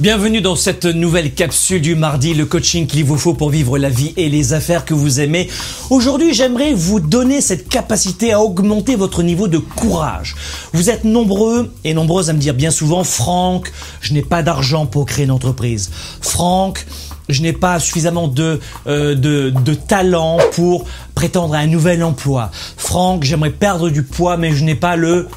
Bienvenue 0.00 0.40
dans 0.40 0.56
cette 0.56 0.86
nouvelle 0.86 1.32
capsule 1.34 1.80
du 1.80 1.94
mardi, 1.94 2.34
le 2.34 2.46
coaching 2.46 2.88
qu'il 2.88 3.04
vous 3.04 3.16
faut 3.16 3.32
pour 3.32 3.50
vivre 3.50 3.78
la 3.78 3.88
vie 3.88 4.12
et 4.16 4.28
les 4.28 4.52
affaires 4.52 4.84
que 4.84 4.92
vous 4.92 5.20
aimez. 5.20 5.48
Aujourd'hui, 5.88 6.34
j'aimerais 6.34 6.74
vous 6.74 6.98
donner 6.98 7.40
cette 7.40 7.68
capacité 7.68 8.32
à 8.32 8.40
augmenter 8.40 8.96
votre 8.96 9.22
niveau 9.22 9.46
de 9.46 9.58
courage. 9.58 10.34
Vous 10.72 10.90
êtes 10.90 11.04
nombreux 11.04 11.72
et 11.84 11.94
nombreuses 11.94 12.28
à 12.28 12.32
me 12.32 12.40
dire 12.40 12.54
bien 12.54 12.72
souvent, 12.72 13.04
Franck, 13.04 13.70
je 14.00 14.14
n'ai 14.14 14.22
pas 14.22 14.42
d'argent 14.42 14.84
pour 14.84 15.06
créer 15.06 15.26
une 15.26 15.30
entreprise. 15.30 15.92
Franck, 16.20 16.84
je 17.28 17.42
n'ai 17.42 17.52
pas 17.52 17.78
suffisamment 17.78 18.26
de, 18.26 18.58
euh, 18.88 19.14
de, 19.14 19.50
de 19.50 19.74
talent 19.74 20.38
pour 20.54 20.86
prétendre 21.14 21.54
à 21.54 21.58
un 21.58 21.68
nouvel 21.68 22.02
emploi. 22.02 22.50
Franck, 22.76 23.22
j'aimerais 23.22 23.50
perdre 23.50 23.90
du 23.90 24.02
poids, 24.02 24.38
mais 24.38 24.56
je 24.56 24.64
n'ai 24.64 24.74
pas 24.74 24.96
le 24.96 25.28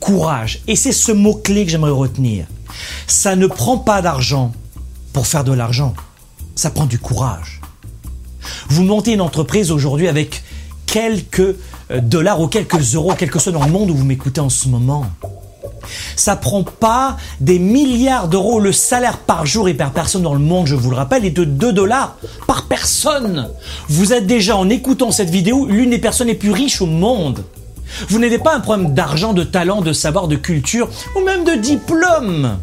courage. 0.00 0.58
Et 0.66 0.74
c'est 0.74 0.90
ce 0.90 1.12
mot-clé 1.12 1.64
que 1.64 1.70
j'aimerais 1.70 1.92
retenir. 1.92 2.46
Ça 3.06 3.36
ne 3.36 3.46
prend 3.46 3.78
pas 3.78 4.02
d'argent 4.02 4.52
pour 5.12 5.26
faire 5.26 5.44
de 5.44 5.52
l'argent. 5.52 5.94
Ça 6.54 6.70
prend 6.70 6.86
du 6.86 6.98
courage. 6.98 7.60
Vous 8.68 8.82
montez 8.82 9.12
une 9.12 9.20
entreprise 9.20 9.70
aujourd'hui 9.70 10.08
avec 10.08 10.42
quelques 10.86 11.40
euh, 11.90 12.00
dollars 12.00 12.40
ou 12.40 12.48
quelques 12.48 12.94
euros, 12.94 13.14
quelque 13.14 13.38
soit 13.38 13.52
dans 13.52 13.64
le 13.64 13.70
monde 13.70 13.90
où 13.90 13.94
vous 13.94 14.04
m'écoutez 14.04 14.40
en 14.40 14.48
ce 14.48 14.68
moment. 14.68 15.06
Ça 16.16 16.36
prend 16.36 16.62
pas 16.62 17.16
des 17.40 17.58
milliards 17.58 18.28
d'euros. 18.28 18.60
Le 18.60 18.72
salaire 18.72 19.18
par 19.18 19.46
jour 19.46 19.68
et 19.68 19.74
par 19.74 19.92
personne 19.92 20.22
dans 20.22 20.34
le 20.34 20.40
monde, 20.40 20.66
je 20.66 20.74
vous 20.74 20.90
le 20.90 20.96
rappelle, 20.96 21.24
est 21.24 21.30
de 21.30 21.44
2 21.44 21.72
dollars 21.72 22.16
par 22.46 22.66
personne. 22.66 23.48
Vous 23.88 24.12
êtes 24.12 24.26
déjà, 24.26 24.56
en 24.56 24.68
écoutant 24.68 25.10
cette 25.10 25.30
vidéo, 25.30 25.66
l'une 25.66 25.90
des 25.90 25.98
personnes 25.98 26.28
les 26.28 26.34
plus 26.34 26.52
riches 26.52 26.80
au 26.80 26.86
monde. 26.86 27.44
Vous 28.08 28.18
n'avez 28.18 28.38
pas 28.38 28.54
un 28.54 28.60
problème 28.60 28.94
d'argent, 28.94 29.32
de 29.32 29.44
talent, 29.44 29.82
de 29.82 29.92
savoir, 29.92 30.28
de 30.28 30.36
culture 30.36 30.88
ou 31.16 31.20
même 31.20 31.44
de 31.44 31.54
diplôme. 31.60 32.58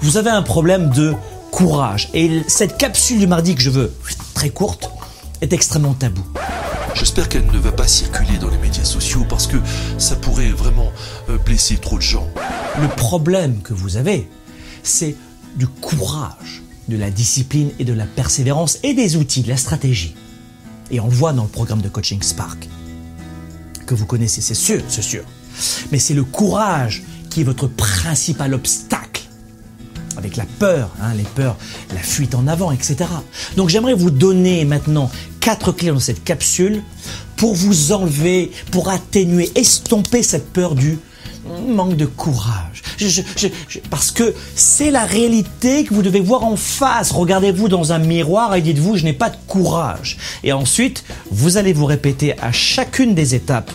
Vous 0.00 0.16
avez 0.16 0.30
un 0.30 0.42
problème 0.42 0.90
de 0.90 1.14
courage. 1.50 2.10
Et 2.14 2.42
cette 2.46 2.76
capsule 2.78 3.18
du 3.18 3.26
mardi 3.26 3.54
que 3.54 3.62
je 3.62 3.70
veux 3.70 3.92
très 4.34 4.50
courte 4.50 4.90
est 5.40 5.52
extrêmement 5.52 5.94
tabou. 5.94 6.24
J'espère 6.94 7.28
qu'elle 7.28 7.46
ne 7.46 7.58
va 7.58 7.72
pas 7.72 7.86
circuler 7.86 8.38
dans 8.38 8.50
les 8.50 8.58
médias 8.58 8.84
sociaux 8.84 9.24
parce 9.28 9.46
que 9.46 9.56
ça 9.98 10.16
pourrait 10.16 10.50
vraiment 10.50 10.90
euh, 11.28 11.38
blesser 11.38 11.76
trop 11.76 11.96
de 11.96 12.02
gens. 12.02 12.26
Le 12.80 12.88
problème 12.88 13.60
que 13.62 13.72
vous 13.72 13.96
avez, 13.96 14.28
c'est 14.82 15.14
du 15.56 15.66
courage, 15.66 16.62
de 16.88 16.96
la 16.96 17.10
discipline 17.10 17.70
et 17.78 17.84
de 17.84 17.92
la 17.92 18.06
persévérance 18.06 18.78
et 18.82 18.94
des 18.94 19.16
outils, 19.16 19.42
de 19.42 19.48
la 19.48 19.56
stratégie. 19.56 20.14
Et 20.90 21.00
on 21.00 21.06
le 21.06 21.14
voit 21.14 21.32
dans 21.32 21.44
le 21.44 21.48
programme 21.48 21.82
de 21.82 21.88
coaching 21.88 22.22
Spark 22.22 22.68
que 23.88 23.94
vous 23.94 24.06
connaissez, 24.06 24.42
c'est 24.42 24.54
sûr, 24.54 24.82
c'est 24.88 25.02
sûr. 25.02 25.24
Mais 25.90 25.98
c'est 25.98 26.14
le 26.14 26.22
courage 26.22 27.02
qui 27.30 27.40
est 27.40 27.44
votre 27.44 27.66
principal 27.66 28.54
obstacle. 28.54 29.07
Avec 30.18 30.36
la 30.36 30.46
peur, 30.58 30.90
hein, 31.00 31.14
les 31.16 31.22
peurs, 31.22 31.56
la 31.94 32.00
fuite 32.00 32.34
en 32.34 32.48
avant, 32.48 32.72
etc. 32.72 32.96
Donc 33.56 33.68
j'aimerais 33.68 33.94
vous 33.94 34.10
donner 34.10 34.64
maintenant 34.64 35.10
quatre 35.38 35.70
clés 35.70 35.90
dans 35.92 36.00
cette 36.00 36.24
capsule 36.24 36.82
pour 37.36 37.54
vous 37.54 37.92
enlever, 37.92 38.50
pour 38.72 38.88
atténuer, 38.88 39.48
estomper 39.54 40.24
cette 40.24 40.52
peur 40.52 40.74
du 40.74 40.98
manque 41.68 41.96
de 41.96 42.06
courage. 42.06 42.82
parce 43.90 44.10
que 44.10 44.34
c'est 44.54 44.90
la 44.90 45.04
réalité 45.04 45.84
que 45.84 45.94
vous 45.94 46.02
devez 46.02 46.20
voir 46.20 46.44
en 46.44 46.56
face. 46.56 47.12
Regardez-vous 47.12 47.68
dans 47.68 47.92
un 47.92 47.98
miroir 47.98 48.54
et 48.56 48.60
dites-vous, 48.60 48.96
je 48.96 49.04
n'ai 49.04 49.12
pas 49.12 49.30
de 49.30 49.36
courage. 49.46 50.18
Et 50.42 50.52
ensuite, 50.52 51.04
vous 51.30 51.56
allez 51.56 51.72
vous 51.72 51.86
répéter 51.86 52.38
à 52.40 52.50
chacune 52.52 53.14
des 53.14 53.34
étapes, 53.34 53.70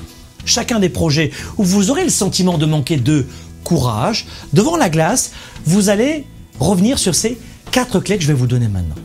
chacun 0.46 0.80
des 0.80 0.90
projets 0.90 1.32
où 1.58 1.64
vous 1.64 1.90
aurez 1.90 2.04
le 2.04 2.10
sentiment 2.10 2.58
de 2.58 2.66
manquer 2.66 2.98
de 2.98 3.26
courage, 3.64 4.28
devant 4.52 4.76
la 4.76 4.90
glace, 4.90 5.32
vous 5.66 5.90
allez 5.90 6.26
revenir 6.60 7.00
sur 7.00 7.16
ces 7.16 7.38
quatre 7.72 8.00
clés 8.00 8.18
que 8.18 8.24
je 8.24 8.28
vais 8.28 8.34
vous 8.34 8.48
donner 8.48 8.68
maintenant, 8.68 8.96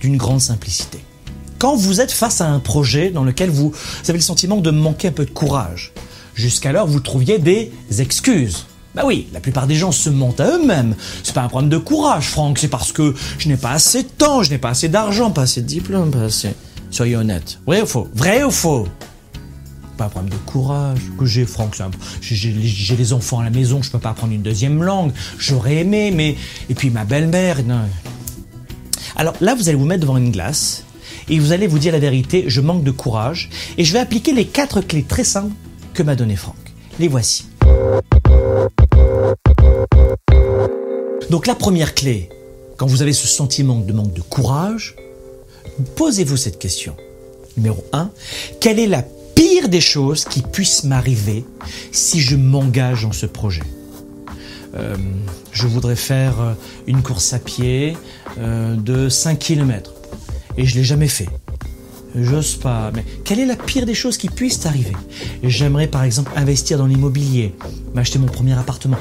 d'une 0.00 0.16
grande 0.16 0.40
simplicité. 0.40 0.98
Quand 1.58 1.74
vous 1.74 2.00
êtes 2.00 2.12
face 2.12 2.40
à 2.40 2.48
un 2.48 2.60
projet 2.60 3.10
dans 3.10 3.24
lequel 3.24 3.50
vous 3.50 3.72
avez 4.08 4.18
le 4.18 4.22
sentiment 4.22 4.56
de 4.56 4.70
manquer 4.70 5.08
un 5.08 5.12
peu 5.12 5.24
de 5.24 5.30
courage, 5.30 5.92
Jusqu'alors, 6.38 6.86
vous 6.86 7.00
trouviez 7.00 7.40
des 7.40 7.72
excuses. 7.98 8.66
Bah 8.94 9.02
oui, 9.04 9.26
la 9.32 9.40
plupart 9.40 9.66
des 9.66 9.74
gens 9.74 9.90
se 9.90 10.08
mentent 10.08 10.38
à 10.38 10.56
eux-mêmes. 10.56 10.94
C'est 11.24 11.34
pas 11.34 11.42
un 11.42 11.48
problème 11.48 11.68
de 11.68 11.78
courage, 11.78 12.28
Franck, 12.28 12.60
c'est 12.60 12.68
parce 12.68 12.92
que 12.92 13.12
je 13.38 13.48
n'ai 13.48 13.56
pas 13.56 13.72
assez 13.72 14.04
de 14.04 14.08
temps, 14.08 14.44
je 14.44 14.50
n'ai 14.50 14.58
pas 14.58 14.70
assez 14.70 14.88
d'argent, 14.88 15.32
pas 15.32 15.42
assez 15.42 15.62
de 15.62 15.66
diplôme, 15.66 16.12
pas 16.12 16.22
assez. 16.22 16.54
Soyez 16.92 17.16
honnête. 17.16 17.58
Vrai 17.66 17.82
ou 17.82 17.86
faux? 17.86 18.06
Vrai 18.14 18.44
ou 18.44 18.52
faux? 18.52 18.86
Pas 19.98 20.08
problème 20.08 20.30
de 20.30 20.36
courage 20.36 21.00
que 21.18 21.26
j'ai, 21.26 21.44
Franck. 21.44 21.76
J'ai 22.20 22.96
les 22.96 23.12
enfants 23.12 23.40
à 23.40 23.44
la 23.44 23.50
maison, 23.50 23.82
je 23.82 23.90
peux 23.90 23.98
pas 23.98 24.10
apprendre 24.10 24.32
une 24.32 24.42
deuxième 24.42 24.80
langue. 24.80 25.10
J'aurais 25.38 25.78
aimé, 25.78 26.12
mais. 26.14 26.36
Et 26.70 26.74
puis 26.74 26.90
ma 26.90 27.04
belle-mère. 27.04 27.56
Alors 29.16 29.34
là, 29.40 29.56
vous 29.56 29.68
allez 29.68 29.76
vous 29.76 29.86
mettre 29.86 30.02
devant 30.02 30.16
une 30.16 30.30
glace 30.30 30.84
et 31.28 31.40
vous 31.40 31.50
allez 31.50 31.66
vous 31.66 31.80
dire 31.80 31.92
la 31.92 31.98
vérité, 31.98 32.44
je 32.46 32.60
manque 32.60 32.84
de 32.84 32.92
courage 32.92 33.50
et 33.76 33.82
je 33.82 33.92
vais 33.92 33.98
appliquer 33.98 34.32
les 34.32 34.46
quatre 34.46 34.82
clés 34.82 35.02
très 35.02 35.24
simples 35.24 35.52
que 35.94 36.04
m'a 36.04 36.14
donné 36.14 36.36
Franck. 36.36 36.54
Les 37.00 37.08
voici. 37.08 37.46
Donc 41.28 41.48
la 41.48 41.56
première 41.56 41.96
clé, 41.96 42.28
quand 42.76 42.86
vous 42.86 43.02
avez 43.02 43.12
ce 43.12 43.26
sentiment 43.26 43.80
de 43.80 43.92
manque 43.92 44.14
de 44.14 44.22
courage, 44.22 44.94
posez-vous 45.96 46.36
cette 46.36 46.60
question. 46.60 46.94
Numéro 47.56 47.84
1, 47.92 48.12
quelle 48.60 48.78
est 48.78 48.86
la 48.86 49.02
pire 49.38 49.68
des 49.68 49.80
choses 49.80 50.24
qui 50.24 50.42
puissent 50.42 50.82
m'arriver 50.82 51.44
si 51.92 52.20
je 52.20 52.34
m'engage 52.34 53.02
dans 53.02 53.12
ce 53.12 53.24
projet 53.24 53.62
euh, 54.74 54.96
Je 55.52 55.68
voudrais 55.68 55.94
faire 55.94 56.40
euh, 56.40 56.54
une 56.88 57.02
course 57.02 57.32
à 57.32 57.38
pied 57.38 57.96
euh, 58.40 58.74
de 58.74 59.08
5 59.08 59.38
km 59.38 59.92
et 60.56 60.66
je 60.66 60.74
l'ai 60.74 60.82
jamais 60.82 61.06
fait. 61.06 61.28
J'ose 62.16 62.56
pas. 62.56 62.90
Mais 62.92 63.04
quelle 63.24 63.38
est 63.38 63.46
la 63.46 63.54
pire 63.54 63.86
des 63.86 63.94
choses 63.94 64.16
qui 64.16 64.28
puissent 64.28 64.66
arriver 64.66 64.96
J'aimerais 65.44 65.86
par 65.86 66.02
exemple 66.02 66.32
investir 66.34 66.76
dans 66.76 66.86
l'immobilier, 66.86 67.54
m'acheter 67.94 68.18
mon 68.18 68.26
premier 68.26 68.54
appartement. 68.54 68.96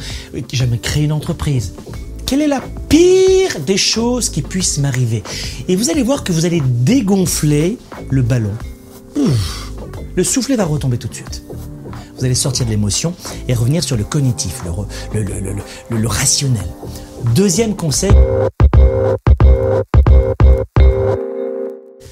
J'aimerais 0.53 0.77
créer 0.77 1.05
une 1.05 1.13
entreprise. 1.13 1.73
Quelle 2.27 2.41
est 2.41 2.47
la 2.47 2.61
pire 2.89 3.59
des 3.65 3.77
choses 3.77 4.29
qui 4.29 4.43
puissent 4.43 4.77
m'arriver? 4.77 5.23
Et 5.67 5.75
vous 5.75 5.89
allez 5.89 6.03
voir 6.03 6.23
que 6.23 6.31
vous 6.31 6.45
allez 6.45 6.61
dégonfler 6.63 7.79
le 8.11 8.21
ballon. 8.21 8.53
Le 10.17 10.23
soufflet 10.23 10.55
va 10.55 10.65
retomber 10.65 10.97
tout 10.97 11.07
de 11.07 11.13
suite. 11.13 11.43
Vous 12.17 12.25
allez 12.25 12.33
sortir 12.33 12.65
de 12.65 12.71
l'émotion 12.71 13.13
et 13.47 13.53
revenir 13.53 13.83
sur 13.83 13.95
le 13.95 14.03
cognitif, 14.03 14.63
le, 15.13 16.07
rationnel. 16.07 16.65
Deuxième 17.35 17.75
conseil. 17.75 18.11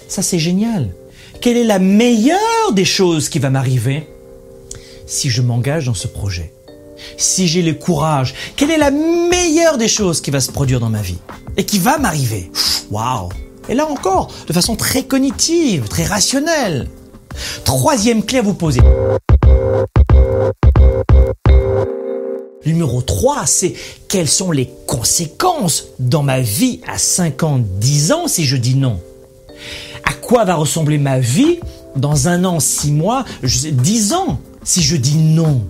Ça, 0.08 0.22
c'est 0.22 0.38
génial. 0.38 0.92
Quelle 1.42 1.58
est 1.58 1.64
la 1.64 1.80
meilleure 1.80 2.74
des 2.74 2.86
choses 2.86 3.28
qui 3.28 3.40
va 3.40 3.50
m'arriver 3.50 4.08
si 5.08 5.32
je 5.32 5.42
m'engage 5.42 5.88
dans 5.88 5.96
ce 5.96 6.08
projet? 6.08 6.54
Si 7.18 7.48
j'ai 7.48 7.64
le 7.64 7.74
courage, 7.74 8.36
quelle 8.56 8.70
est 8.70 8.78
la 8.78 8.92
meilleure 8.92 9.80
des 9.80 9.88
choses 9.88 10.22
qui 10.22 10.30
va 10.30 10.42
se 10.42 10.52
produire 10.52 10.80
dans 10.80 10.90
ma 10.92 11.02
vie 11.02 11.18
et 11.58 11.66
qui 11.66 11.80
va 11.80 11.98
m'arriver? 11.98 12.52
Waouh 12.92 13.30
Et 13.68 13.74
là 13.74 13.88
encore, 13.88 14.32
de 14.46 14.54
façon 14.54 14.76
très 14.76 15.06
cognitive, 15.06 15.88
très 15.88 16.06
rationnelle. 16.06 16.88
Troisième 17.64 18.24
clé 18.24 18.40
à 18.40 18.42
vous 18.42 18.54
poser. 18.54 18.82
Numéro 22.66 23.02
3, 23.02 23.46
c'est 23.46 23.74
quelles 24.08 24.28
sont 24.28 24.52
les 24.52 24.72
conséquences 24.88 25.86
dans 26.00 26.24
ma 26.24 26.40
vie 26.40 26.82
à 26.88 26.98
50, 26.98 27.64
10 27.80 28.12
ans 28.12 28.28
si 28.28 28.46
je 28.46 28.58
dis 28.58 28.76
non? 28.76 29.00
À 30.04 30.14
quoi 30.14 30.46
va 30.46 30.56
ressembler 30.56 30.98
ma 30.98 31.20
vie 31.20 31.60
dans 31.96 32.28
un 32.28 32.44
an, 32.44 32.60
six 32.60 32.92
mois, 32.92 33.24
dix 33.44 34.14
ans, 34.14 34.40
si 34.64 34.82
je 34.82 34.96
dis 34.96 35.18
non? 35.18 35.62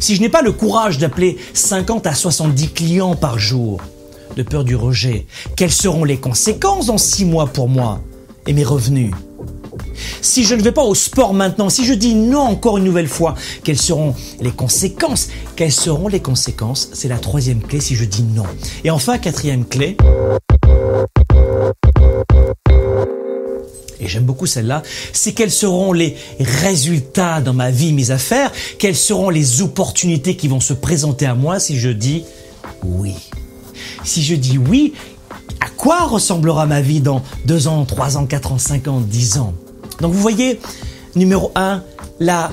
Si 0.00 0.14
je 0.14 0.20
n'ai 0.20 0.28
pas 0.28 0.42
le 0.42 0.52
courage 0.52 0.98
d'appeler 0.98 1.36
50 1.52 2.06
à 2.06 2.14
70 2.14 2.68
clients 2.68 3.16
par 3.16 3.38
jour, 3.38 3.80
de 4.36 4.42
peur 4.42 4.64
du 4.64 4.76
rejet, 4.76 5.26
quelles 5.56 5.72
seront 5.72 6.04
les 6.04 6.18
conséquences 6.18 6.86
dans 6.86 6.98
six 6.98 7.24
mois 7.24 7.46
pour 7.46 7.68
moi 7.68 8.00
et 8.46 8.52
mes 8.52 8.64
revenus? 8.64 9.12
Si 10.20 10.44
je 10.44 10.54
ne 10.54 10.62
vais 10.62 10.72
pas 10.72 10.84
au 10.84 10.94
sport 10.94 11.34
maintenant, 11.34 11.68
si 11.68 11.84
je 11.84 11.94
dis 11.94 12.14
non 12.14 12.40
encore 12.40 12.78
une 12.78 12.84
nouvelle 12.84 13.08
fois, 13.08 13.34
quelles 13.64 13.78
seront 13.78 14.14
les 14.40 14.50
conséquences? 14.50 15.28
Quelles 15.56 15.72
seront 15.72 16.08
les 16.08 16.20
conséquences? 16.20 16.90
C'est 16.92 17.08
la 17.08 17.18
troisième 17.18 17.60
clé 17.60 17.80
si 17.80 17.96
je 17.96 18.04
dis 18.04 18.22
non. 18.22 18.46
Et 18.84 18.90
enfin, 18.90 19.18
quatrième 19.18 19.64
clé, 19.64 19.96
et 23.98 24.08
j'aime 24.08 24.24
beaucoup 24.24 24.46
celle-là, 24.46 24.82
c'est 25.12 25.32
quels 25.32 25.50
seront 25.50 25.92
les 25.92 26.16
résultats 26.38 27.40
dans 27.40 27.54
ma 27.54 27.70
vie, 27.70 27.92
mes 27.92 28.10
affaires, 28.10 28.52
quelles 28.78 28.96
seront 28.96 29.30
les 29.30 29.62
opportunités 29.62 30.36
qui 30.36 30.48
vont 30.48 30.60
se 30.60 30.74
présenter 30.74 31.26
à 31.26 31.34
moi 31.34 31.58
si 31.58 31.78
je 31.78 31.88
dis 31.88 32.24
oui? 32.84 33.14
Si 34.04 34.22
je 34.22 34.34
dis 34.34 34.58
oui, 34.58 34.92
à 35.60 35.68
quoi 35.70 36.06
ressemblera 36.06 36.66
ma 36.66 36.80
vie 36.80 37.00
dans 37.00 37.22
deux 37.46 37.68
ans, 37.68 37.84
trois 37.84 38.16
ans, 38.16 38.26
quatre 38.26 38.52
ans, 38.52 38.58
cinq 38.58 38.88
ans, 38.88 39.00
dix 39.00 39.38
ans? 39.38 39.54
Donc 40.00 40.12
vous 40.12 40.20
voyez, 40.20 40.60
numéro 41.14 41.52
un, 41.54 41.82
la 42.20 42.52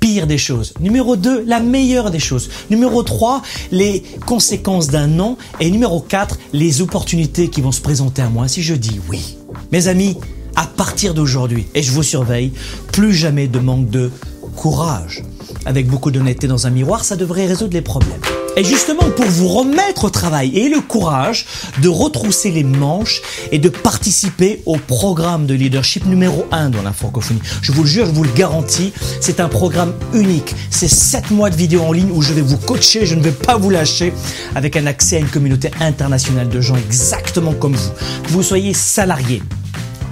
pire 0.00 0.26
des 0.26 0.38
choses. 0.38 0.74
Numéro 0.80 1.16
2, 1.16 1.44
la 1.46 1.60
meilleure 1.60 2.10
des 2.10 2.18
choses. 2.18 2.48
Numéro 2.70 3.02
3, 3.02 3.42
les 3.72 4.02
conséquences 4.26 4.88
d'un 4.88 5.06
non. 5.06 5.36
Et 5.60 5.70
numéro 5.70 6.00
4, 6.00 6.38
les 6.52 6.80
opportunités 6.80 7.48
qui 7.48 7.60
vont 7.60 7.72
se 7.72 7.80
présenter 7.80 8.22
à 8.22 8.28
moi 8.28 8.48
si 8.48 8.62
je 8.62 8.74
dis 8.74 9.00
oui. 9.08 9.36
Mes 9.72 9.88
amis, 9.88 10.16
à 10.54 10.66
partir 10.66 11.14
d'aujourd'hui, 11.14 11.66
et 11.74 11.82
je 11.82 11.92
vous 11.92 12.02
surveille, 12.02 12.52
plus 12.92 13.14
jamais 13.14 13.48
de 13.48 13.58
manque 13.58 13.90
de 13.90 14.10
courage. 14.54 15.22
Avec 15.64 15.86
beaucoup 15.86 16.10
d'honnêteté 16.10 16.46
dans 16.46 16.66
un 16.66 16.70
miroir, 16.70 17.04
ça 17.04 17.16
devrait 17.16 17.46
résoudre 17.46 17.74
les 17.74 17.82
problèmes. 17.82 18.20
Et 18.58 18.64
justement, 18.64 19.10
pour 19.10 19.26
vous 19.26 19.48
remettre 19.48 20.04
au 20.04 20.10
travail 20.10 20.56
et 20.56 20.70
le 20.70 20.80
courage 20.80 21.44
de 21.82 21.90
retrousser 21.90 22.50
les 22.50 22.64
manches 22.64 23.20
et 23.52 23.58
de 23.58 23.68
participer 23.68 24.62
au 24.64 24.78
programme 24.78 25.44
de 25.44 25.52
leadership 25.52 26.06
numéro 26.06 26.46
1 26.52 26.70
dans 26.70 26.80
la 26.80 26.94
francophonie. 26.94 27.42
Je 27.60 27.72
vous 27.72 27.82
le 27.82 27.88
jure, 27.88 28.06
je 28.06 28.12
vous 28.12 28.24
le 28.24 28.32
garantis, 28.32 28.94
c'est 29.20 29.40
un 29.40 29.48
programme 29.48 29.92
unique. 30.14 30.54
C'est 30.70 30.88
7 30.88 31.32
mois 31.32 31.50
de 31.50 31.56
vidéos 31.56 31.82
en 31.82 31.92
ligne 31.92 32.10
où 32.10 32.22
je 32.22 32.32
vais 32.32 32.40
vous 32.40 32.56
coacher, 32.56 33.04
je 33.04 33.14
ne 33.14 33.20
vais 33.20 33.30
pas 33.30 33.58
vous 33.58 33.68
lâcher, 33.68 34.14
avec 34.54 34.76
un 34.76 34.86
accès 34.86 35.16
à 35.16 35.18
une 35.20 35.28
communauté 35.28 35.70
internationale 35.80 36.48
de 36.48 36.60
gens 36.62 36.76
exactement 36.76 37.52
comme 37.52 37.74
vous. 37.74 37.90
Que 38.24 38.30
vous 38.30 38.42
soyez 38.42 38.72
salarié, 38.72 39.42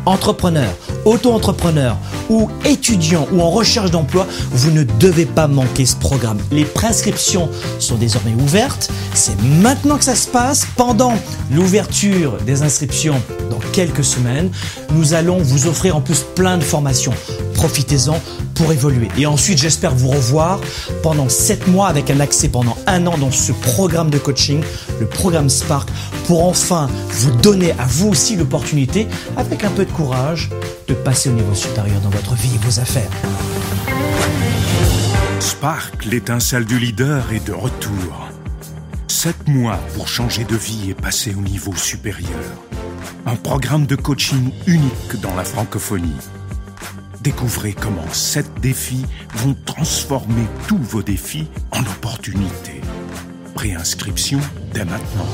entrepreneur, 0.07 0.71
auto-entrepreneur 1.05 1.97
ou 2.29 2.49
étudiant 2.65 3.27
ou 3.33 3.41
en 3.41 3.51
recherche 3.51 3.91
d'emploi, 3.91 4.27
vous 4.53 4.71
ne 4.71 4.85
devez 4.85 5.27
pas 5.27 5.47
manquer 5.47 5.87
ce 5.87 5.97
programme. 5.97 6.39
Les 6.51 6.65
prescriptions 6.65 7.49
sont 7.79 7.97
désormais 7.97 8.35
ouvertes. 8.35 8.91
C'est 9.15 9.41
maintenant 9.43 9.99
que 9.99 10.05
ça 10.05 10.17
se 10.17 10.29
passe. 10.29 10.67
Pendant 10.77 11.15
l'ouverture 11.51 12.37
des 12.47 12.63
inscriptions 12.63 13.21
dans 13.51 13.61
quelques 13.73 14.05
semaines, 14.05 14.51
nous 14.93 15.15
allons 15.15 15.39
vous 15.39 15.67
offrir 15.67 15.97
en 15.97 16.01
plus 16.01 16.25
plein 16.35 16.59
de 16.59 16.65
formations. 16.65 17.15
Profitez-en 17.55 18.21
pour 18.55 18.73
évoluer. 18.73 19.09
Et 19.19 19.27
ensuite, 19.27 19.59
j'espère 19.59 19.95
vous 19.95 20.09
revoir 20.09 20.61
pendant 21.03 21.29
7 21.29 21.69
mois 21.69 21.89
avec 21.89 22.11
un 22.11 22.21
accès 22.21 22.49
pendant 22.49 22.77
un 22.87 23.07
an 23.07 23.19
dans 23.19 23.31
ce 23.31 23.53
programme 23.53 24.11
de 24.11 24.19
coaching, 24.19 24.63
le 25.01 25.07
programme 25.07 25.51
Spark, 25.51 25.89
pour 26.27 26.45
enfin 26.45 26.89
vous 27.11 27.31
donner 27.37 27.73
à 27.73 27.85
vous 27.87 28.09
aussi 28.09 28.37
l'opportunité, 28.37 29.07
avec 29.37 29.65
un 29.65 29.71
peu 29.71 29.85
de 29.85 29.91
courage, 29.91 30.51
de 30.89 30.95
passer 30.95 31.29
au 31.29 31.33
niveau 31.33 31.55
supérieur 31.55 32.01
dans 32.01 32.11
votre 32.11 32.35
vie 32.35 32.55
et 32.55 32.59
vos 32.67 32.81
affaires. 32.81 33.11
Spark, 35.41 36.05
l'étincelle 36.07 36.65
du 36.65 36.79
leader, 36.79 37.33
est 37.33 37.47
de 37.47 37.53
retour. 37.53 38.29
7 39.09 39.49
mois 39.49 39.79
pour 39.95 40.09
changer 40.09 40.45
de 40.45 40.57
vie 40.57 40.91
et 40.91 40.95
passer 40.95 41.35
au 41.35 41.41
niveau 41.41 41.75
supérieur. 41.75 42.29
Un 43.27 43.37
programme 43.37 43.87
de 43.87 43.97
coaching 43.97 44.51
unique 44.67 45.21
dans 45.23 45.35
la 45.35 45.45
francophonie. 45.45 46.13
Découvrez 47.25 47.73
comment 47.73 48.13
sept 48.13 48.61
défis 48.61 49.07
vont 49.37 49.57
transformer 49.65 50.45
tous 50.69 50.77
vos 50.77 51.03
défis 51.03 51.49
en 51.71 51.81
opportunités. 51.81 52.83
Préinscription 53.55 54.41
dès 54.75 54.85
maintenant. 54.85 55.27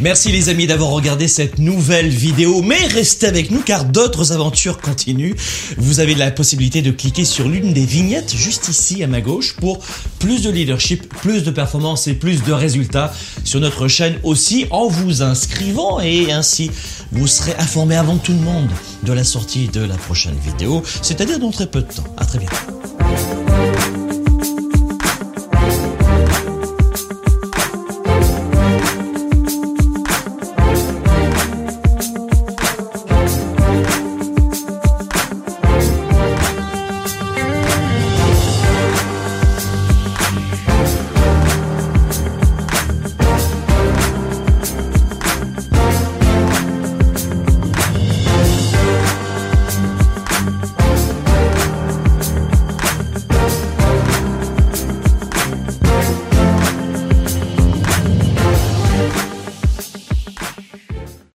Merci 0.00 0.32
les 0.32 0.48
amis 0.48 0.66
d'avoir 0.66 0.90
regardé 0.90 1.28
cette 1.28 1.58
nouvelle 1.58 2.08
vidéo, 2.08 2.62
mais 2.62 2.86
restez 2.86 3.26
avec 3.26 3.50
nous 3.50 3.60
car 3.60 3.84
d'autres 3.84 4.32
aventures 4.32 4.78
continuent. 4.78 5.34
Vous 5.76 6.00
avez 6.00 6.14
la 6.14 6.30
possibilité 6.30 6.80
de 6.80 6.90
cliquer 6.90 7.24
sur 7.24 7.48
l'une 7.48 7.72
des 7.72 7.84
vignettes 7.84 8.34
juste 8.34 8.68
ici 8.68 9.02
à 9.02 9.06
ma 9.06 9.20
gauche 9.20 9.56
pour 9.56 9.80
plus 10.18 10.42
de 10.42 10.50
leadership, 10.50 11.08
plus 11.20 11.42
de 11.42 11.50
performance 11.50 12.06
et 12.06 12.14
plus 12.14 12.42
de 12.42 12.52
résultats 12.52 13.12
sur 13.44 13.60
notre 13.60 13.88
chaîne 13.88 14.18
aussi 14.22 14.66
en 14.70 14.88
vous 14.88 15.22
inscrivant 15.22 16.00
et 16.00 16.32
ainsi 16.32 16.70
vous 17.12 17.26
serez 17.26 17.54
informé 17.58 17.96
avant 17.96 18.16
tout 18.16 18.32
le 18.32 18.38
monde 18.38 18.70
de 19.02 19.12
la 19.12 19.24
sortie 19.24 19.68
de 19.68 19.82
la 19.82 19.96
prochaine 19.96 20.36
vidéo, 20.44 20.82
c'est-à-dire 21.02 21.38
dans 21.38 21.50
très 21.50 21.66
peu 21.66 21.82
de 21.82 21.92
temps. 21.92 22.14
À 22.16 22.24
très 22.24 22.38
bientôt. 22.38 22.99